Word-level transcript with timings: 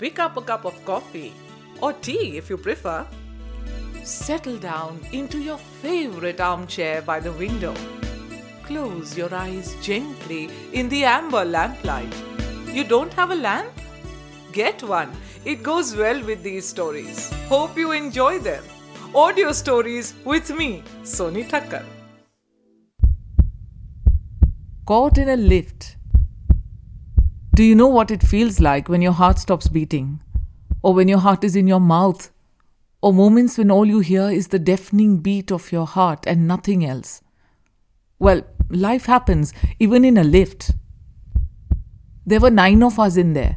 Pick 0.00 0.18
up 0.18 0.38
a 0.38 0.40
cup 0.40 0.64
of 0.64 0.82
coffee 0.86 1.34
or 1.82 1.92
tea 1.92 2.38
if 2.38 2.48
you 2.48 2.56
prefer. 2.56 3.06
Settle 4.02 4.56
down 4.56 4.98
into 5.12 5.38
your 5.38 5.58
favorite 5.58 6.40
armchair 6.40 7.02
by 7.02 7.20
the 7.20 7.32
window. 7.32 7.74
Close 8.62 9.14
your 9.14 9.34
eyes 9.34 9.76
gently 9.82 10.48
in 10.72 10.88
the 10.88 11.04
amber 11.04 11.44
lamplight. 11.44 12.14
You 12.72 12.84
don't 12.84 13.12
have 13.12 13.30
a 13.30 13.34
lamp? 13.34 13.70
Get 14.52 14.82
one. 14.82 15.12
It 15.44 15.62
goes 15.62 15.94
well 15.94 16.24
with 16.24 16.42
these 16.42 16.66
stories. 16.66 17.30
Hope 17.50 17.76
you 17.76 17.92
enjoy 17.92 18.38
them. 18.38 18.64
Audio 19.14 19.52
stories 19.52 20.14
with 20.24 20.50
me, 20.50 20.82
Sonie 21.02 21.44
Thakkar. 21.44 21.84
Caught 24.86 25.18
in 25.18 25.28
a 25.28 25.36
lift. 25.36 25.96
Do 27.52 27.64
you 27.64 27.74
know 27.74 27.88
what 27.88 28.10
it 28.10 28.22
feels 28.22 28.60
like 28.60 28.88
when 28.88 29.02
your 29.02 29.12
heart 29.12 29.38
stops 29.38 29.68
beating? 29.68 30.20
Or 30.82 30.94
when 30.94 31.08
your 31.08 31.18
heart 31.18 31.44
is 31.44 31.56
in 31.56 31.66
your 31.66 31.80
mouth? 31.80 32.30
Or 33.02 33.12
moments 33.12 33.58
when 33.58 33.70
all 33.70 33.86
you 33.86 34.00
hear 34.00 34.30
is 34.30 34.48
the 34.48 34.58
deafening 34.58 35.18
beat 35.18 35.50
of 35.50 35.72
your 35.72 35.86
heart 35.86 36.26
and 36.26 36.46
nothing 36.46 36.84
else? 36.84 37.22
Well, 38.18 38.42
life 38.68 39.06
happens 39.06 39.52
even 39.78 40.04
in 40.04 40.16
a 40.16 40.24
lift. 40.24 40.72
There 42.24 42.40
were 42.40 42.50
nine 42.50 42.82
of 42.82 42.98
us 43.00 43.16
in 43.16 43.32
there, 43.32 43.56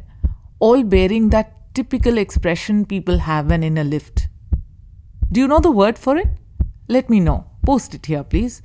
all 0.58 0.82
bearing 0.82 1.30
that 1.30 1.74
typical 1.74 2.18
expression 2.18 2.86
people 2.86 3.18
have 3.18 3.50
when 3.50 3.62
in 3.62 3.78
a 3.78 3.84
lift. 3.84 4.28
Do 5.30 5.40
you 5.40 5.46
know 5.46 5.60
the 5.60 5.70
word 5.70 5.98
for 5.98 6.16
it? 6.16 6.28
Let 6.88 7.08
me 7.08 7.20
know. 7.20 7.50
Post 7.64 7.94
it 7.94 8.06
here, 8.06 8.24
please. 8.24 8.62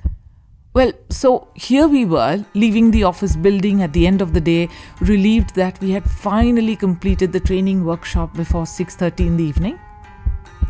Well, 0.72 0.92
so 1.08 1.48
here 1.56 1.88
we 1.88 2.04
were, 2.04 2.44
leaving 2.54 2.92
the 2.92 3.02
office 3.02 3.34
building 3.34 3.82
at 3.82 3.92
the 3.92 4.06
end 4.06 4.22
of 4.22 4.32
the 4.32 4.40
day, 4.40 4.68
relieved 5.00 5.56
that 5.56 5.80
we 5.80 5.90
had 5.90 6.08
finally 6.08 6.76
completed 6.76 7.32
the 7.32 7.40
training 7.40 7.84
workshop 7.84 8.36
before 8.36 8.66
6:30 8.66 9.26
in 9.26 9.36
the 9.36 9.42
evening. 9.42 9.80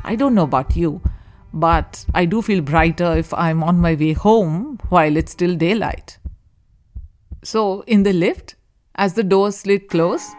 I 0.03 0.17
don't 0.17 0.35
know 0.35 0.45
about 0.45 0.75
you, 0.75 1.03
but 1.53 2.07
I 2.15 2.25
do 2.25 2.41
feel 2.41 2.63
brighter 2.63 3.15
if 3.15 3.35
I'm 3.35 3.63
on 3.63 3.79
my 3.79 3.95
way 3.95 4.15
home 4.15 4.79
while 4.89 5.19
it's 5.19 5.33
still 5.33 5.55
daylight. 5.55 6.17
So, 7.43 7.83
in 7.87 8.03
the 8.03 8.15
lift, 8.15 8.55
as 8.95 9.13
the 9.15 9.23
door 9.35 9.53
slid 9.53 9.91
close, 9.91 10.31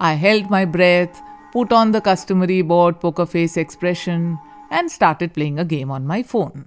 I 0.00 0.14
held 0.14 0.50
my 0.50 0.64
breath, 0.64 1.22
put 1.52 1.72
on 1.72 1.92
the 1.92 2.00
customary 2.00 2.62
bored 2.62 2.98
poker 2.98 3.26
face 3.26 3.56
expression, 3.56 4.38
and 4.72 4.90
started 4.90 5.34
playing 5.34 5.60
a 5.60 5.64
game 5.64 5.92
on 5.92 6.04
my 6.04 6.24
phone. 6.24 6.66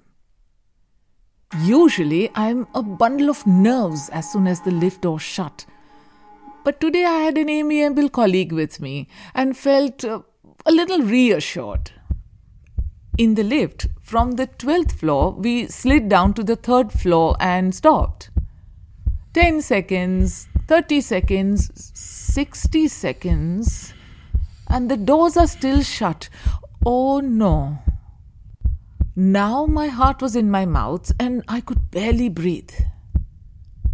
Usually, 1.60 2.30
I'm 2.34 2.66
a 2.74 2.82
bundle 2.82 3.28
of 3.28 3.46
nerves 3.46 4.08
as 4.08 4.32
soon 4.32 4.46
as 4.46 4.62
the 4.62 4.70
lift 4.70 5.02
door 5.02 5.20
shut. 5.20 5.66
But 6.64 6.80
today 6.80 7.04
I 7.04 7.18
had 7.24 7.36
an 7.36 7.50
amiable 7.50 8.08
colleague 8.08 8.52
with 8.52 8.80
me 8.80 9.06
and 9.34 9.54
felt 9.54 10.02
uh, 10.02 10.22
a 10.64 10.72
little 10.72 11.00
reassured. 11.00 11.90
In 13.18 13.34
the 13.34 13.42
lift, 13.42 13.88
from 14.00 14.32
the 14.32 14.46
12th 14.46 14.92
floor, 14.92 15.32
we 15.32 15.66
slid 15.66 16.08
down 16.08 16.32
to 16.34 16.42
the 16.42 16.56
third 16.56 16.90
floor 16.90 17.36
and 17.38 17.74
stopped. 17.74 18.30
10 19.34 19.60
seconds, 19.60 20.48
30 20.68 21.02
seconds, 21.02 21.70
60 21.92 22.88
seconds, 22.88 23.92
and 24.68 24.90
the 24.90 24.96
doors 24.96 25.36
are 25.36 25.46
still 25.46 25.82
shut. 25.82 26.30
Oh 26.86 27.20
no. 27.20 27.78
Now 29.14 29.66
my 29.66 29.88
heart 29.88 30.22
was 30.22 30.34
in 30.34 30.50
my 30.50 30.64
mouth 30.64 31.12
and 31.20 31.44
I 31.46 31.60
could 31.60 31.90
barely 31.90 32.30
breathe. 32.30 32.70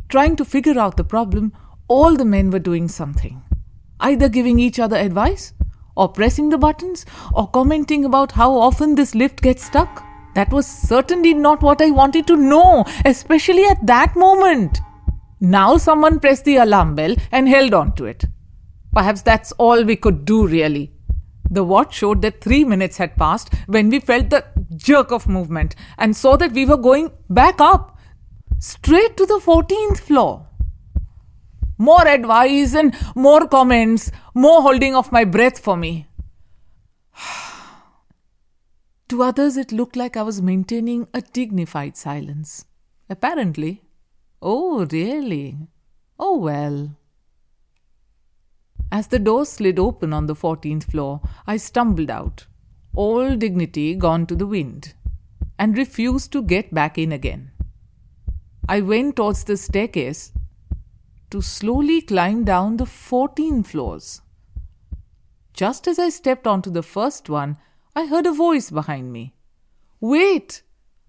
Trying 0.08 0.36
to 0.36 0.44
figure 0.44 0.78
out 0.78 0.96
the 0.96 1.02
problem, 1.02 1.52
all 1.88 2.14
the 2.14 2.24
men 2.24 2.50
were 2.50 2.60
doing 2.60 2.86
something. 2.86 3.42
Either 3.98 4.28
giving 4.28 4.60
each 4.60 4.78
other 4.78 4.96
advice, 4.96 5.54
or 5.96 6.08
pressing 6.08 6.50
the 6.50 6.58
buttons, 6.58 7.04
or 7.34 7.48
commenting 7.48 8.04
about 8.04 8.30
how 8.30 8.54
often 8.54 8.94
this 8.94 9.16
lift 9.16 9.42
gets 9.42 9.64
stuck. 9.64 10.04
That 10.36 10.52
was 10.52 10.68
certainly 10.68 11.34
not 11.34 11.62
what 11.62 11.82
I 11.82 11.90
wanted 11.90 12.28
to 12.28 12.36
know, 12.36 12.84
especially 13.04 13.64
at 13.64 13.84
that 13.88 14.14
moment. 14.14 14.78
Now 15.40 15.78
someone 15.78 16.20
pressed 16.20 16.44
the 16.44 16.58
alarm 16.58 16.94
bell 16.94 17.16
and 17.32 17.48
held 17.48 17.74
on 17.74 17.96
to 17.96 18.04
it. 18.04 18.24
Perhaps 18.92 19.22
that's 19.22 19.50
all 19.52 19.82
we 19.82 19.96
could 19.96 20.24
do, 20.24 20.46
really. 20.46 20.92
The 21.50 21.64
watch 21.64 21.94
showed 21.94 22.22
that 22.22 22.40
three 22.40 22.62
minutes 22.62 22.98
had 22.98 23.16
passed 23.16 23.52
when 23.66 23.88
we 23.88 23.98
felt 23.98 24.30
the 24.30 24.44
jerk 24.78 25.12
of 25.12 25.28
movement 25.28 25.74
and 25.98 26.16
saw 26.16 26.36
that 26.36 26.52
we 26.52 26.64
were 26.64 26.76
going 26.76 27.10
back 27.28 27.60
up, 27.60 27.98
straight 28.58 29.16
to 29.16 29.26
the 29.26 29.40
14th 29.44 29.98
floor. 29.98 30.46
More 31.76 32.06
advice 32.08 32.74
and 32.74 32.96
more 33.14 33.46
comments, 33.46 34.10
more 34.34 34.62
holding 34.62 34.96
of 34.96 35.12
my 35.12 35.24
breath 35.24 35.58
for 35.58 35.76
me. 35.76 36.06
to 39.08 39.22
others, 39.22 39.56
it 39.56 39.70
looked 39.70 39.96
like 39.96 40.16
I 40.16 40.22
was 40.22 40.42
maintaining 40.42 41.06
a 41.14 41.20
dignified 41.20 41.96
silence. 41.96 42.64
Apparently. 43.10 43.82
Oh, 44.42 44.86
really? 44.90 45.56
Oh, 46.18 46.36
well. 46.36 46.96
As 48.90 49.08
the 49.08 49.18
door 49.18 49.44
slid 49.44 49.78
open 49.78 50.12
on 50.12 50.26
the 50.26 50.34
14th 50.34 50.90
floor, 50.90 51.20
I 51.46 51.58
stumbled 51.58 52.10
out, 52.10 52.46
all 53.04 53.36
dignity 53.36 53.94
gone 53.94 54.26
to 54.26 54.34
the 54.34 54.46
wind, 54.46 54.94
and 55.58 55.78
refused 55.78 56.32
to 56.32 56.42
get 56.42 56.72
back 56.74 56.98
in 56.98 57.12
again. 57.12 57.50
I 58.68 58.80
went 58.80 59.16
towards 59.16 59.44
the 59.44 59.56
staircase 59.56 60.32
to 61.30 61.40
slowly 61.40 62.00
climb 62.00 62.44
down 62.44 62.76
the 62.76 62.86
14 62.86 63.62
floors. 63.62 64.20
Just 65.52 65.86
as 65.86 65.98
I 65.98 66.08
stepped 66.08 66.46
onto 66.46 66.70
the 66.70 66.82
first 66.82 67.28
one, 67.28 67.58
I 67.94 68.06
heard 68.06 68.26
a 68.26 68.32
voice 68.32 68.70
behind 68.70 69.12
me. 69.12 69.34
Wait! 70.00 70.62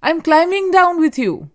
I'm 0.04 0.22
climbing 0.22 0.72
down 0.72 1.00
with 1.00 1.18
you! 1.18 1.50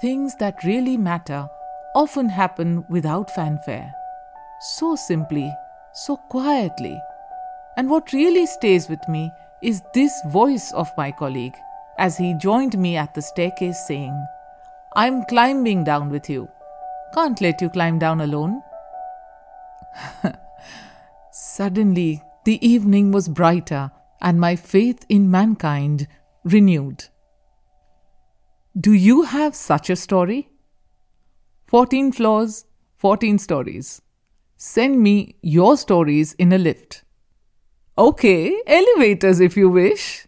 Things 0.00 0.34
that 0.40 0.64
really 0.64 0.96
matter 0.96 1.48
often 1.94 2.30
happen 2.30 2.84
without 2.90 3.30
fanfare 3.34 3.92
so 4.64 4.96
simply, 4.96 5.52
so 5.92 6.16
quietly. 6.16 6.98
And 7.76 7.90
what 7.90 8.12
really 8.12 8.46
stays 8.46 8.88
with 8.88 9.00
me 9.08 9.30
is 9.62 9.82
this 9.94 10.12
voice 10.28 10.72
of 10.72 10.90
my 10.96 11.10
colleague 11.10 11.56
as 11.98 12.16
he 12.16 12.34
joined 12.34 12.78
me 12.78 12.96
at 12.96 13.14
the 13.14 13.22
staircase 13.22 13.78
saying, 13.86 14.26
I'm 14.96 15.24
climbing 15.24 15.84
down 15.84 16.10
with 16.10 16.28
you. 16.28 16.48
Can't 17.14 17.40
let 17.40 17.60
you 17.60 17.68
climb 17.70 17.98
down 17.98 18.20
alone. 18.20 18.62
Suddenly, 21.32 22.22
the 22.44 22.64
evening 22.66 23.10
was 23.12 23.28
brighter 23.28 23.90
and 24.20 24.40
my 24.40 24.56
faith 24.56 25.04
in 25.08 25.30
mankind 25.30 26.06
renewed. 26.44 27.04
Do 28.78 28.92
you 28.92 29.22
have 29.22 29.54
such 29.54 29.88
a 29.88 29.96
story? 29.96 30.48
14 31.66 32.12
floors, 32.12 32.66
14 32.96 33.38
stories. 33.38 34.02
Send 34.56 35.00
me 35.00 35.36
your 35.42 35.76
stories 35.76 36.32
in 36.34 36.52
a 36.52 36.58
lift. 36.58 37.03
Okay, 37.96 38.60
elevators 38.66 39.38
if 39.38 39.56
you 39.56 39.68
wish. 39.70 40.26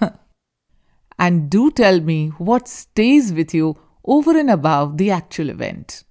and 1.18 1.50
do 1.50 1.72
tell 1.72 2.00
me 2.00 2.28
what 2.38 2.68
stays 2.68 3.32
with 3.32 3.52
you 3.52 3.76
over 4.04 4.38
and 4.38 4.48
above 4.48 4.96
the 4.96 5.10
actual 5.10 5.50
event. 5.50 6.04